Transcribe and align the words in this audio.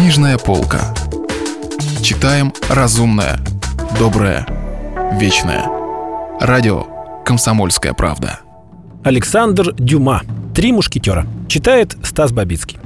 Книжная 0.00 0.38
полка. 0.38 0.94
Читаем 2.02 2.54
разумное, 2.70 3.38
доброе, 3.98 4.46
вечное. 5.20 5.66
Радио 6.40 6.86
«Комсомольская 7.22 7.92
правда». 7.92 8.40
Александр 9.04 9.74
Дюма. 9.74 10.22
«Три 10.54 10.72
мушкетера». 10.72 11.26
Читает 11.48 11.98
Стас 12.02 12.32
Бабицкий. 12.32 12.78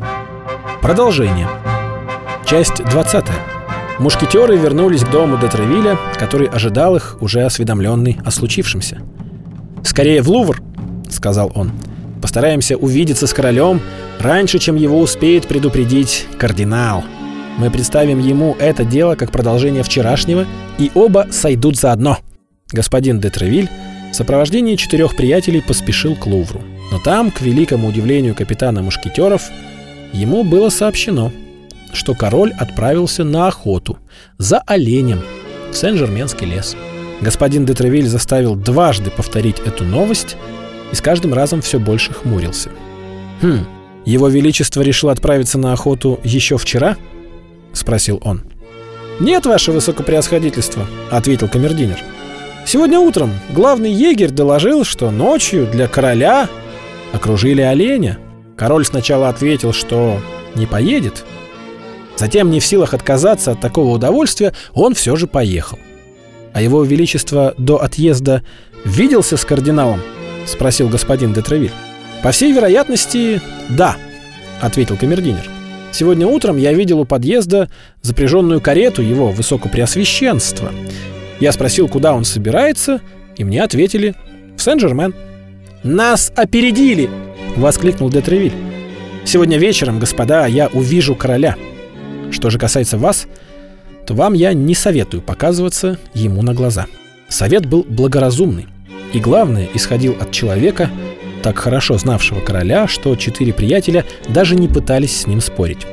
Продолжение. 0.82 1.48
Часть 2.46 2.82
20. 2.84 3.24
Мушкетеры 4.00 4.56
вернулись 4.56 5.04
к 5.04 5.10
дому 5.10 5.38
Детревиля, 5.38 5.96
который 6.18 6.48
ожидал 6.48 6.96
их, 6.96 7.16
уже 7.20 7.44
осведомленный 7.44 8.18
о 8.24 8.32
случившемся. 8.32 8.98
«Скорее 9.84 10.20
в 10.20 10.28
Лувр!»— 10.28 10.60
сказал 11.10 11.52
он. 11.54 11.70
«Постараемся 12.20 12.76
увидеться 12.76 13.28
с 13.28 13.32
королем 13.32 13.80
раньше, 14.20 14.58
чем 14.58 14.76
его 14.76 15.00
успеет 15.00 15.46
предупредить 15.46 16.26
кардинал. 16.38 17.04
Мы 17.58 17.70
представим 17.70 18.18
ему 18.18 18.56
это 18.58 18.84
дело 18.84 19.14
как 19.14 19.30
продолжение 19.30 19.82
вчерашнего, 19.82 20.46
и 20.78 20.90
оба 20.94 21.26
сойдут 21.30 21.76
заодно». 21.76 22.18
Господин 22.72 23.20
Детревиль 23.20 23.70
в 24.10 24.14
сопровождении 24.14 24.76
четырех 24.76 25.16
приятелей 25.16 25.60
поспешил 25.60 26.16
к 26.16 26.26
Лувру. 26.26 26.62
Но 26.90 26.98
там, 26.98 27.30
к 27.30 27.40
великому 27.40 27.88
удивлению 27.88 28.34
капитана 28.34 28.82
мушкетеров, 28.82 29.50
ему 30.12 30.44
было 30.44 30.68
сообщено— 30.68 31.32
что 31.94 32.14
король 32.14 32.52
отправился 32.52 33.24
на 33.24 33.48
охоту 33.48 33.98
за 34.38 34.58
оленем 34.58 35.22
в 35.70 35.76
Сен-Жерменский 35.76 36.46
лес. 36.46 36.76
Господин 37.20 37.64
де 37.64 37.74
Тревиль 37.74 38.08
заставил 38.08 38.54
дважды 38.56 39.10
повторить 39.10 39.60
эту 39.60 39.84
новость 39.84 40.36
и 40.92 40.94
с 40.94 41.00
каждым 41.00 41.32
разом 41.32 41.62
все 41.62 41.78
больше 41.78 42.12
хмурился. 42.12 42.70
«Хм, 43.40 43.66
его 44.04 44.28
Величество 44.28 44.82
решил 44.82 45.08
отправиться 45.10 45.58
на 45.58 45.72
охоту 45.72 46.20
еще 46.24 46.58
вчера?»— 46.58 46.96
спросил 47.72 48.20
он. 48.24 48.42
«Нет, 49.20 49.46
ваше 49.46 49.72
высокопреосходительство»,— 49.72 50.86
ответил 51.10 51.48
камердинер. 51.48 51.98
«Сегодня 52.66 52.98
утром 52.98 53.32
главный 53.50 53.92
егерь 53.92 54.30
доложил, 54.30 54.84
что 54.84 55.10
ночью 55.10 55.66
для 55.66 55.88
короля 55.88 56.48
окружили 57.12 57.60
оленя. 57.60 58.18
Король 58.56 58.84
сначала 58.84 59.28
ответил, 59.28 59.72
что 59.72 60.20
не 60.54 60.66
поедет, 60.66 61.24
Затем, 62.16 62.50
не 62.50 62.60
в 62.60 62.66
силах 62.66 62.94
отказаться 62.94 63.52
от 63.52 63.60
такого 63.60 63.94
удовольствия, 63.94 64.54
он 64.72 64.94
все 64.94 65.16
же 65.16 65.26
поехал. 65.26 65.78
«А 66.52 66.62
его 66.62 66.84
величество 66.84 67.54
до 67.58 67.82
отъезда 67.82 68.44
виделся 68.84 69.36
с 69.36 69.44
кардиналом?»— 69.44 70.00
спросил 70.46 70.88
господин 70.88 71.32
де 71.32 71.42
Тревиль. 71.42 71.72
«По 72.24 72.32
всей 72.32 72.52
вероятности, 72.54 73.42
да»,— 73.68 73.98
ответил 74.62 74.96
камердинер. 74.96 75.46
«Сегодня 75.92 76.26
утром 76.26 76.56
я 76.56 76.72
видел 76.72 77.00
у 77.00 77.04
подъезда 77.04 77.68
запряженную 78.00 78.62
карету 78.62 79.02
его 79.02 79.30
высокопреосвященства. 79.30 80.72
Я 81.38 81.52
спросил, 81.52 81.86
куда 81.86 82.14
он 82.14 82.24
собирается, 82.24 83.02
и 83.36 83.44
мне 83.44 83.62
ответили 83.62 84.14
«в 84.56 84.62
Сен-Жермен». 84.62 85.14
«Нас 85.82 86.32
опередили!»— 86.34 87.10
воскликнул 87.56 88.08
де 88.08 88.22
Тревиль. 88.22 88.54
«Сегодня 89.26 89.58
вечером, 89.58 89.98
господа, 89.98 90.46
я 90.46 90.68
увижу 90.68 91.14
короля». 91.14 91.56
Что 92.30 92.48
же 92.48 92.58
касается 92.58 92.96
вас, 92.96 93.26
то 94.06 94.14
вам 94.14 94.32
я 94.32 94.54
не 94.54 94.74
советую 94.74 95.20
показываться 95.20 95.98
ему 96.14 96.40
на 96.40 96.54
глаза. 96.54 96.86
Совет 97.28 97.66
был 97.66 97.84
благоразумный. 97.86 98.66
И 99.12 99.20
главное, 99.20 99.68
исходил 99.74 100.16
от 100.18 100.30
человека, 100.30 100.90
так 101.44 101.58
хорошо 101.58 101.98
знавшего 101.98 102.40
короля, 102.40 102.88
что 102.88 103.14
четыре 103.16 103.52
приятеля 103.52 104.06
даже 104.28 104.56
не 104.56 104.66
пытались 104.66 105.20
с 105.20 105.26
ним 105.26 105.42
спорить. 105.42 105.86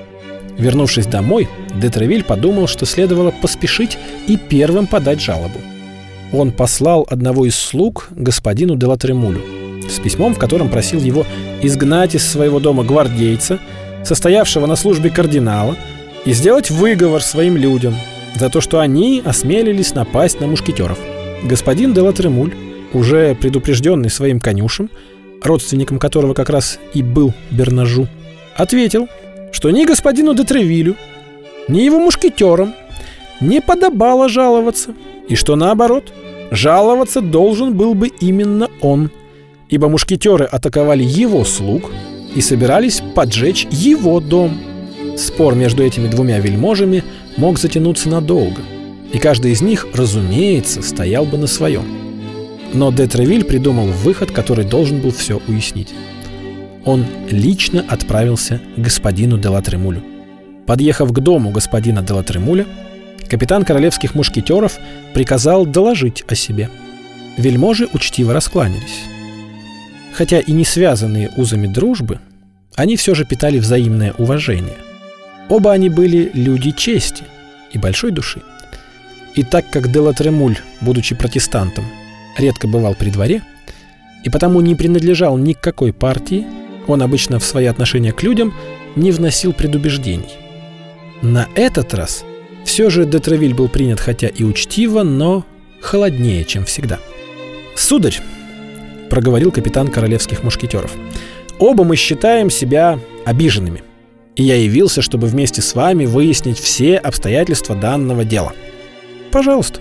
Вернувшись 0.57 1.07
домой, 1.07 1.49
Детревиль 1.75 2.23
подумал, 2.23 2.67
что 2.67 2.85
следовало 2.85 3.31
поспешить 3.31 3.97
и 4.27 4.37
первым 4.37 4.87
подать 4.87 5.19
жалобу. 5.19 5.59
Он 6.31 6.53
послал 6.53 7.05
одного 7.09 7.45
из 7.45 7.55
слуг 7.55 8.07
господину 8.11 8.77
Делатремулю 8.77 9.41
с 9.89 9.99
письмом, 9.99 10.35
в 10.35 10.39
котором 10.39 10.69
просил 10.69 11.01
его 11.01 11.25
изгнать 11.61 12.15
из 12.15 12.25
своего 12.25 12.61
дома 12.61 12.85
гвардейца, 12.85 13.59
состоявшего 14.05 14.67
на 14.67 14.77
службе 14.77 15.09
кардинала, 15.09 15.75
и 16.23 16.31
сделать 16.31 16.71
выговор 16.71 17.21
своим 17.21 17.57
людям 17.57 17.95
за 18.35 18.49
то, 18.49 18.61
что 18.61 18.79
они 18.79 19.21
осмелились 19.25 19.95
напасть 19.95 20.39
на 20.39 20.47
мушкетеров. 20.47 20.97
Господин 21.43 21.93
де 21.93 21.99
Латремуль, 21.99 22.53
уже 22.93 23.35
предупрежденный 23.35 24.09
своим 24.09 24.39
конюшем, 24.39 24.89
родственником 25.41 25.99
которого 25.99 26.33
как 26.33 26.49
раз 26.49 26.79
и 26.93 27.01
был 27.01 27.33
Бернажу, 27.49 28.07
ответил, 28.55 29.07
что 29.51 29.69
ни 29.71 29.85
господину 29.85 30.33
де 30.33 30.43
Тревилю, 30.43 30.95
ни 31.67 31.81
его 31.81 31.99
мушкетерам 31.99 32.73
не 33.39 33.61
подобало 33.61 34.29
жаловаться, 34.29 34.93
и 35.27 35.35
что 35.35 35.55
наоборот, 35.55 36.11
жаловаться 36.51 37.21
должен 37.21 37.75
был 37.75 37.93
бы 37.93 38.07
именно 38.07 38.69
он, 38.81 39.11
ибо 39.69 39.89
мушкетеры 39.89 40.45
атаковали 40.45 41.03
его 41.03 41.43
слуг 41.45 41.91
и 42.35 42.41
собирались 42.41 43.01
поджечь 43.15 43.67
его 43.71 44.19
дом– 44.19 44.57
Спор 45.17 45.55
между 45.55 45.83
этими 45.83 46.07
двумя 46.07 46.39
вельможами 46.39 47.03
мог 47.37 47.59
затянуться 47.59 48.09
надолго, 48.09 48.61
и 49.13 49.17
каждый 49.17 49.51
из 49.51 49.61
них, 49.61 49.87
разумеется, 49.93 50.81
стоял 50.81 51.25
бы 51.25 51.37
на 51.37 51.47
своем. 51.47 52.00
Но 52.73 52.91
де 52.91 53.07
Тревиль 53.07 53.43
придумал 53.43 53.87
выход, 53.87 54.31
который 54.31 54.65
должен 54.65 55.01
был 55.01 55.11
все 55.11 55.41
уяснить. 55.47 55.93
Он 56.85 57.05
лично 57.29 57.85
отправился 57.87 58.61
к 58.75 58.79
господину 58.79 59.37
де 59.37 59.49
Латремулю. 59.49 60.03
Подъехав 60.65 61.11
к 61.11 61.19
дому 61.19 61.51
господина 61.51 62.01
де 62.01 62.13
Латремуля, 62.13 62.65
капитан 63.29 63.63
королевских 63.65 64.15
мушкетеров 64.15 64.79
приказал 65.13 65.65
доложить 65.65 66.23
о 66.27 66.35
себе. 66.35 66.69
Вельможи 67.37 67.87
учтиво 67.93 68.33
раскланялись. 68.33 69.03
Хотя 70.13 70.39
и 70.39 70.51
не 70.51 70.65
связанные 70.65 71.29
узами 71.37 71.67
дружбы, 71.67 72.19
они 72.75 72.95
все 72.95 73.15
же 73.15 73.25
питали 73.25 73.59
взаимное 73.59 74.13
уважение– 74.17 74.77
Оба 75.51 75.73
они 75.73 75.89
были 75.89 76.31
люди 76.33 76.71
чести 76.71 77.25
и 77.73 77.77
большой 77.77 78.11
души. 78.11 78.41
И 79.35 79.43
так 79.43 79.69
как 79.69 79.91
Делатремуль, 79.91 80.57
будучи 80.79 81.13
протестантом, 81.13 81.83
редко 82.37 82.67
бывал 82.67 82.95
при 82.95 83.09
дворе, 83.09 83.41
и 84.23 84.29
потому 84.29 84.61
не 84.61 84.75
принадлежал 84.75 85.37
ни 85.37 85.53
к 85.53 85.61
какой 85.61 85.93
партии, 85.93 86.45
он 86.87 87.01
обычно 87.01 87.39
в 87.39 87.43
свои 87.43 87.65
отношения 87.65 88.11
к 88.11 88.23
людям 88.23 88.53
не 88.95 89.11
вносил 89.11 89.53
предубеждений. 89.53 90.37
На 91.21 91.47
этот 91.55 91.93
раз 91.93 92.23
все 92.65 92.89
же 92.89 93.05
Детревиль 93.05 93.53
был 93.53 93.67
принят 93.67 93.99
хотя 93.99 94.27
и 94.27 94.43
учтиво, 94.43 95.03
но 95.03 95.45
холоднее, 95.81 96.45
чем 96.45 96.65
всегда. 96.65 96.99
«Сударь»,— 97.75 98.19
проговорил 99.09 99.51
капитан 99.51 99.87
королевских 99.87 100.43
мушкетеров,— 100.43 100.91
«оба 101.59 101.83
мы 101.83 101.95
считаем 101.95 102.49
себя 102.49 102.99
обиженными 103.25 103.83
и 104.35 104.43
я 104.43 104.55
явился, 104.55 105.01
чтобы 105.01 105.27
вместе 105.27 105.61
с 105.61 105.75
вами 105.75 106.05
выяснить 106.05 106.59
все 106.59 106.97
обстоятельства 106.97 107.75
данного 107.75 108.23
дела. 108.23 108.53
Пожалуйста, 109.31 109.79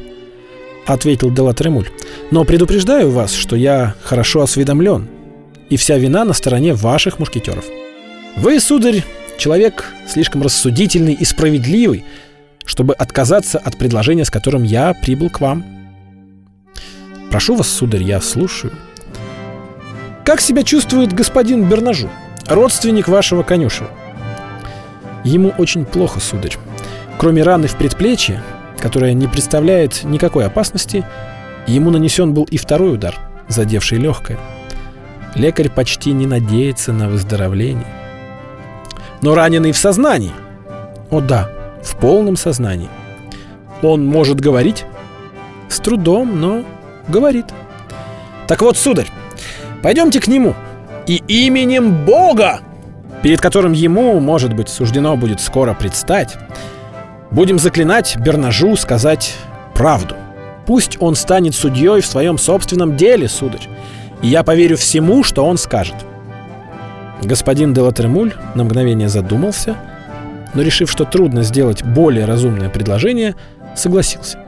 ответил 0.86 1.30
Делатремуль. 1.30 1.88
Но 2.30 2.44
предупреждаю 2.44 3.10
вас, 3.10 3.32
что 3.32 3.56
я 3.56 3.94
хорошо 4.02 4.42
осведомлен, 4.42 5.08
и 5.68 5.76
вся 5.76 5.96
вина 5.98 6.24
на 6.24 6.32
стороне 6.32 6.74
ваших 6.74 7.18
мушкетеров. 7.18 7.64
Вы, 8.36 8.60
сударь, 8.60 9.04
человек 9.38 9.86
слишком 10.08 10.42
рассудительный 10.42 11.14
и 11.14 11.24
справедливый, 11.24 12.04
чтобы 12.64 12.94
отказаться 12.94 13.58
от 13.58 13.76
предложения, 13.76 14.24
с 14.24 14.30
которым 14.30 14.62
я 14.62 14.94
прибыл 14.94 15.30
к 15.30 15.40
вам. 15.40 15.64
Прошу 17.30 17.54
вас, 17.54 17.68
сударь, 17.68 18.02
я 18.02 18.20
слушаю. 18.20 18.72
Как 20.24 20.40
себя 20.40 20.62
чувствует 20.62 21.12
господин 21.12 21.68
Бернажу, 21.68 22.08
родственник 22.46 23.08
вашего 23.08 23.42
конюшева? 23.42 23.90
Ему 25.24 25.52
очень 25.58 25.84
плохо, 25.84 26.20
сударь. 26.20 26.56
Кроме 27.18 27.42
раны 27.42 27.66
в 27.66 27.76
предплечье, 27.76 28.42
которая 28.80 29.12
не 29.12 29.28
представляет 29.28 30.04
никакой 30.04 30.46
опасности, 30.46 31.04
ему 31.66 31.90
нанесен 31.90 32.34
был 32.34 32.44
и 32.44 32.56
второй 32.56 32.94
удар, 32.94 33.16
задевший 33.48 33.98
легкое. 33.98 34.38
Лекарь 35.34 35.70
почти 35.70 36.12
не 36.12 36.26
надеется 36.26 36.92
на 36.92 37.08
выздоровление. 37.08 37.86
Но 39.22 39.34
раненый 39.34 39.72
в 39.72 39.76
сознании. 39.76 40.32
О 41.10 41.20
да, 41.20 41.50
в 41.82 41.96
полном 41.96 42.36
сознании. 42.36 42.88
Он 43.82 44.04
может 44.04 44.40
говорить? 44.40 44.84
С 45.68 45.78
трудом, 45.78 46.40
но 46.40 46.64
говорит. 47.06 47.46
Так 48.48 48.62
вот, 48.62 48.76
сударь, 48.76 49.10
пойдемте 49.82 50.20
к 50.20 50.26
нему. 50.26 50.54
И 51.06 51.22
именем 51.28 52.04
Бога 52.04 52.60
перед 53.22 53.40
которым 53.40 53.72
ему, 53.72 54.18
может 54.20 54.54
быть, 54.54 54.68
суждено 54.68 55.16
будет 55.16 55.40
скоро 55.40 55.74
предстать, 55.74 56.36
будем 57.30 57.58
заклинать 57.58 58.16
Бернажу 58.18 58.76
сказать 58.76 59.36
правду. 59.74 60.16
Пусть 60.66 60.96
он 61.00 61.14
станет 61.14 61.54
судьей 61.54 62.00
в 62.00 62.06
своем 62.06 62.38
собственном 62.38 62.96
деле, 62.96 63.28
сударь, 63.28 63.68
и 64.22 64.28
я 64.28 64.42
поверю 64.42 64.76
всему, 64.76 65.22
что 65.22 65.44
он 65.44 65.58
скажет. 65.58 65.96
Господин 67.22 67.74
де 67.74 67.80
Латермуль 67.80 68.34
на 68.54 68.64
мгновение 68.64 69.08
задумался, 69.08 69.76
но 70.54 70.62
решив, 70.62 70.90
что 70.90 71.04
трудно 71.04 71.42
сделать 71.42 71.82
более 71.82 72.24
разумное 72.24 72.68
предложение, 72.68 73.34
согласился. 73.74 74.38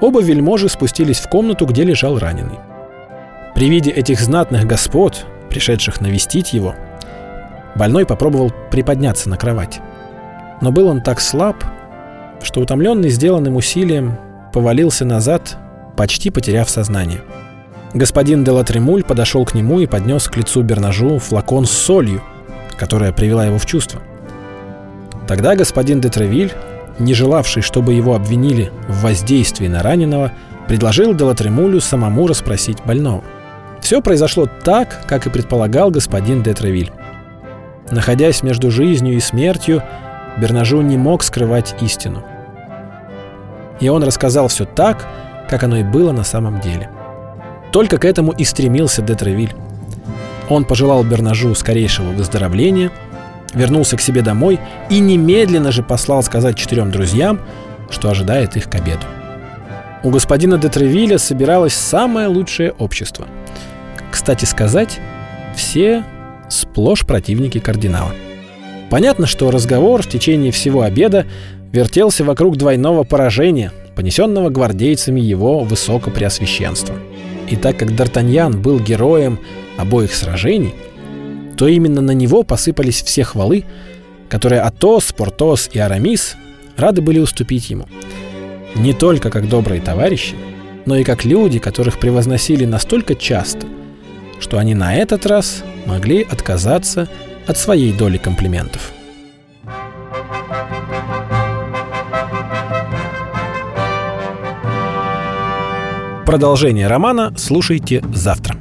Оба 0.00 0.20
вельможи 0.20 0.68
спустились 0.68 1.18
в 1.20 1.28
комнату, 1.28 1.66
где 1.66 1.84
лежал 1.84 2.18
раненый. 2.18 2.58
При 3.54 3.70
виде 3.70 3.90
этих 3.90 4.20
знатных 4.20 4.66
господ, 4.66 5.24
пришедших 5.48 6.00
навестить 6.00 6.52
его, 6.52 6.74
больной 7.76 8.04
попробовал 8.04 8.52
приподняться 8.70 9.28
на 9.28 9.36
кровать. 9.36 9.80
Но 10.60 10.72
был 10.72 10.88
он 10.88 11.00
так 11.00 11.20
слаб, 11.20 11.56
что 12.42 12.60
утомленный 12.60 13.08
сделанным 13.08 13.56
усилием 13.56 14.16
повалился 14.52 15.04
назад, 15.04 15.56
почти 15.96 16.30
потеряв 16.30 16.68
сознание. 16.70 17.20
Господин 17.94 18.44
де 18.44 18.50
Латремуль 18.50 19.04
подошел 19.04 19.44
к 19.44 19.54
нему 19.54 19.80
и 19.80 19.86
поднес 19.86 20.28
к 20.28 20.36
лицу 20.36 20.62
Бернажу 20.62 21.18
флакон 21.18 21.64
с 21.64 21.70
солью, 21.70 22.22
которая 22.76 23.12
привела 23.12 23.46
его 23.46 23.58
в 23.58 23.66
чувство. 23.66 24.00
Тогда 25.28 25.54
господин 25.54 26.00
де 26.00 26.08
Тревиль, 26.08 26.52
не 26.98 27.14
желавший, 27.14 27.62
чтобы 27.62 27.92
его 27.92 28.14
обвинили 28.14 28.70
в 28.88 29.02
воздействии 29.02 29.68
на 29.68 29.82
раненого, 29.82 30.32
предложил 30.68 31.14
де 31.14 31.24
Латремулю 31.24 31.80
самому 31.80 32.26
расспросить 32.26 32.78
больного. 32.84 33.22
Все 33.80 34.00
произошло 34.00 34.48
так, 34.64 35.06
как 35.06 35.26
и 35.26 35.30
предполагал 35.30 35.90
господин 35.90 36.42
де 36.42 36.52
Тревиль. 36.52 36.92
Находясь 37.90 38.42
между 38.42 38.70
жизнью 38.70 39.14
и 39.14 39.20
смертью, 39.20 39.82
Бернажу 40.38 40.80
не 40.80 40.96
мог 40.96 41.22
скрывать 41.22 41.74
истину. 41.80 42.22
И 43.80 43.88
он 43.88 44.02
рассказал 44.02 44.48
все 44.48 44.64
так, 44.64 45.06
как 45.48 45.62
оно 45.62 45.78
и 45.78 45.82
было 45.82 46.12
на 46.12 46.24
самом 46.24 46.60
деле. 46.60 46.90
Только 47.72 47.98
к 47.98 48.04
этому 48.04 48.32
и 48.32 48.44
стремился 48.44 49.02
Детревиль. 49.02 49.54
Он 50.48 50.64
пожелал 50.64 51.04
Бернажу 51.04 51.54
скорейшего 51.54 52.10
выздоровления, 52.10 52.90
вернулся 53.52 53.96
к 53.96 54.00
себе 54.00 54.22
домой 54.22 54.60
и 54.90 54.98
немедленно 54.98 55.72
же 55.72 55.82
послал 55.82 56.22
сказать 56.22 56.56
четырем 56.56 56.90
друзьям, 56.90 57.40
что 57.90 58.10
ожидает 58.10 58.56
их 58.56 58.68
к 58.68 58.74
обеду. 58.74 59.06
У 60.02 60.10
господина 60.10 60.58
Детревиля 60.58 61.18
собиралось 61.18 61.74
самое 61.74 62.26
лучшее 62.26 62.72
общество. 62.72 63.26
Кстати 64.10 64.44
сказать, 64.44 65.00
все 65.56 66.04
сплошь 66.48 67.06
противники 67.06 67.58
кардинала. 67.58 68.12
Понятно, 68.94 69.26
что 69.26 69.50
разговор 69.50 70.02
в 70.02 70.08
течение 70.08 70.52
всего 70.52 70.82
обеда 70.82 71.26
вертелся 71.72 72.22
вокруг 72.22 72.56
двойного 72.56 73.02
поражения, 73.02 73.72
понесенного 73.96 74.50
гвардейцами 74.50 75.20
его 75.20 75.64
высокопреосвященства. 75.64 76.94
И 77.50 77.56
так 77.56 77.76
как 77.76 77.88
Д'Артаньян 77.90 78.56
был 78.56 78.78
героем 78.78 79.40
обоих 79.78 80.14
сражений, 80.14 80.76
то 81.56 81.66
именно 81.66 82.02
на 82.02 82.12
него 82.12 82.44
посыпались 82.44 83.02
все 83.02 83.24
хвалы, 83.24 83.64
которые 84.28 84.60
Атос, 84.60 85.12
Портос 85.12 85.70
и 85.72 85.80
Арамис 85.80 86.36
рады 86.76 87.02
были 87.02 87.18
уступить 87.18 87.70
ему. 87.70 87.88
Не 88.76 88.92
только 88.92 89.28
как 89.28 89.48
добрые 89.48 89.80
товарищи, 89.80 90.36
но 90.86 90.94
и 90.94 91.02
как 91.02 91.24
люди, 91.24 91.58
которых 91.58 91.98
превозносили 91.98 92.64
настолько 92.64 93.16
часто, 93.16 93.66
что 94.38 94.56
они 94.56 94.76
на 94.76 94.94
этот 94.94 95.26
раз 95.26 95.64
могли 95.84 96.22
отказаться 96.22 97.08
от 97.46 97.58
своей 97.58 97.92
доли 97.92 98.18
комплиментов. 98.18 98.92
Продолжение 106.26 106.88
романа 106.88 107.32
слушайте 107.36 108.02
завтра. 108.12 108.56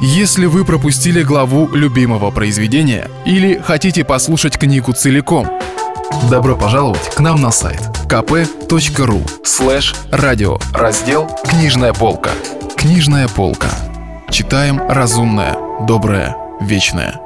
Если 0.00 0.46
вы 0.46 0.64
пропустили 0.64 1.22
главу 1.22 1.68
любимого 1.74 2.30
произведения 2.30 3.10
или 3.26 3.58
хотите 3.58 4.04
послушать 4.04 4.58
книгу 4.58 4.92
целиком, 4.92 5.48
добро 6.30 6.56
пожаловать 6.56 7.14
к 7.14 7.20
нам 7.20 7.40
на 7.40 7.50
сайт 7.50 7.80
kp.ru 8.06 9.22
слэш 9.44 9.94
радио 10.10 10.58
раздел 10.72 11.28
«Книжная 11.44 11.92
полка». 11.92 12.30
Книжная 12.76 13.28
полка. 13.28 13.70
Читаем 14.30 14.80
разумное, 14.88 15.56
доброе, 15.86 16.36
вечное. 16.60 17.20